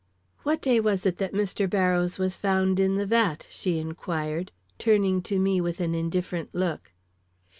"What 0.41 0.63
day 0.63 0.79
was 0.79 1.05
it 1.05 1.19
that 1.19 1.31
Mr. 1.31 1.69
Barrows 1.69 2.17
was 2.17 2.35
found 2.35 2.79
in 2.79 2.95
the 2.95 3.05
vat?" 3.05 3.45
she 3.51 3.77
inquired, 3.77 4.51
turning 4.79 5.21
to 5.21 5.37
me 5.37 5.61
with 5.61 5.79
an 5.79 5.93
indifferent 5.93 6.55
look. 6.55 6.91